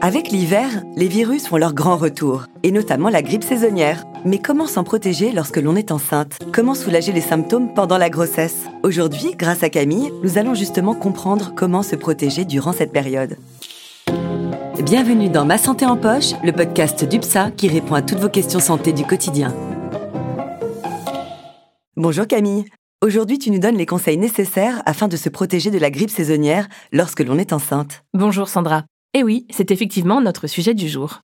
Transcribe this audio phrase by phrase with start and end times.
[0.00, 4.04] Avec l'hiver, les virus font leur grand retour, et notamment la grippe saisonnière.
[4.24, 6.38] Mais comment s'en protéger lorsque l'on est enceinte?
[6.52, 8.66] Comment soulager les symptômes pendant la grossesse?
[8.84, 13.38] Aujourd'hui, grâce à Camille, nous allons justement comprendre comment se protéger durant cette période.
[14.84, 18.60] Bienvenue dans Ma Santé en Poche, le podcast d'UPSA qui répond à toutes vos questions
[18.60, 19.52] santé du quotidien.
[21.96, 22.66] Bonjour Camille.
[23.04, 26.68] Aujourd'hui, tu nous donnes les conseils nécessaires afin de se protéger de la grippe saisonnière
[26.92, 28.04] lorsque l'on est enceinte.
[28.14, 28.84] Bonjour Sandra.
[29.14, 31.20] Eh oui, c'est effectivement notre sujet du jour.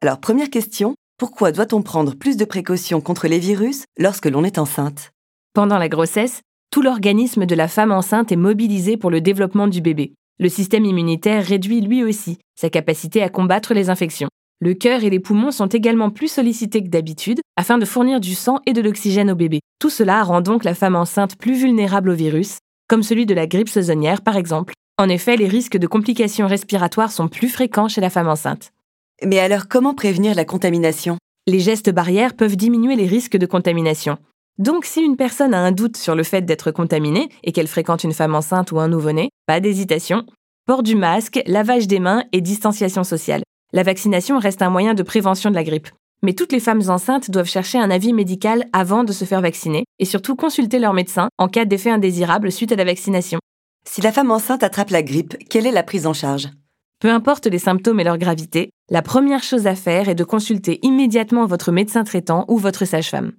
[0.00, 4.58] Alors, première question, pourquoi doit-on prendre plus de précautions contre les virus lorsque l'on est
[4.58, 5.10] enceinte?
[5.52, 9.82] Pendant la grossesse, tout l'organisme de la femme enceinte est mobilisé pour le développement du
[9.82, 10.14] bébé.
[10.40, 14.30] Le système immunitaire réduit lui aussi sa capacité à combattre les infections.
[14.60, 18.34] Le cœur et les poumons sont également plus sollicités que d'habitude afin de fournir du
[18.34, 19.60] sang et de l'oxygène au bébé.
[19.78, 22.58] Tout cela rend donc la femme enceinte plus vulnérable au virus,
[22.88, 27.12] comme celui de la grippe saisonnière par exemple, en effet, les risques de complications respiratoires
[27.12, 28.72] sont plus fréquents chez la femme enceinte.
[29.24, 31.18] Mais alors, comment prévenir la contamination?
[31.46, 34.18] Les gestes barrières peuvent diminuer les risques de contamination.
[34.58, 38.02] Donc, si une personne a un doute sur le fait d'être contaminée et qu'elle fréquente
[38.02, 40.26] une femme enceinte ou un nouveau-né, pas d'hésitation.
[40.66, 43.44] Port du masque, lavage des mains et distanciation sociale.
[43.72, 45.88] La vaccination reste un moyen de prévention de la grippe.
[46.22, 49.84] Mais toutes les femmes enceintes doivent chercher un avis médical avant de se faire vacciner
[50.00, 53.38] et surtout consulter leur médecin en cas d'effet indésirable suite à la vaccination.
[53.90, 56.50] Si la femme enceinte attrape la grippe, quelle est la prise en charge?
[57.00, 60.78] Peu importe les symptômes et leur gravité, la première chose à faire est de consulter
[60.82, 63.32] immédiatement votre médecin traitant ou votre sage-femme.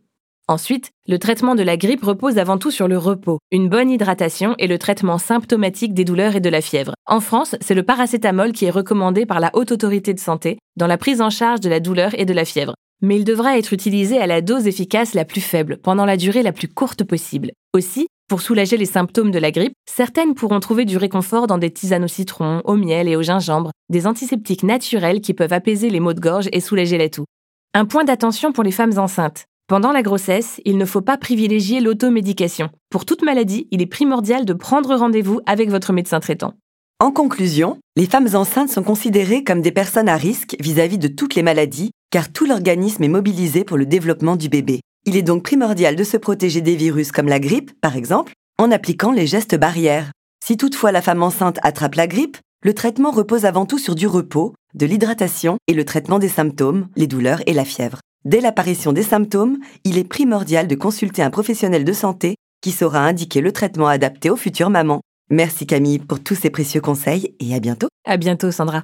[0.48, 4.56] Ensuite, le traitement de la grippe repose avant tout sur le repos, une bonne hydratation
[4.58, 6.96] et le traitement symptomatique des douleurs et de la fièvre.
[7.06, 10.88] En France, c'est le paracétamol qui est recommandé par la Haute Autorité de Santé dans
[10.88, 12.74] la prise en charge de la douleur et de la fièvre.
[13.02, 16.42] Mais il devra être utilisé à la dose efficace la plus faible, pendant la durée
[16.42, 17.52] la plus courte possible.
[17.74, 21.72] Aussi, pour soulager les symptômes de la grippe, certaines pourront trouver du réconfort dans des
[21.72, 26.00] tisanes au citron, au miel et au gingembre, des antiseptiques naturels qui peuvent apaiser les
[26.00, 27.26] maux de gorge et soulager la toux.
[27.74, 29.46] Un point d'attention pour les femmes enceintes.
[29.68, 32.70] Pendant la grossesse, il ne faut pas privilégier l'automédication.
[32.90, 36.54] Pour toute maladie, il est primordial de prendre rendez-vous avec votre médecin traitant.
[37.00, 41.08] En conclusion, les femmes enceintes sont considérées comme des personnes à risque vis-à-vis -vis de
[41.08, 44.82] toutes les maladies, car tout l'organisme est mobilisé pour le développement du bébé.
[45.06, 48.72] Il est donc primordial de se protéger des virus comme la grippe, par exemple, en
[48.72, 50.12] appliquant les gestes barrières.
[50.44, 54.08] Si toutefois la femme enceinte attrape la grippe, le traitement repose avant tout sur du
[54.08, 58.00] repos, de l'hydratation et le traitement des symptômes, les douleurs et la fièvre.
[58.26, 63.00] Dès l'apparition des symptômes, il est primordial de consulter un professionnel de santé qui saura
[63.00, 65.02] indiquer le traitement adapté aux futures mamans.
[65.30, 67.88] Merci Camille pour tous ces précieux conseils et à bientôt.
[68.06, 68.84] À bientôt Sandra.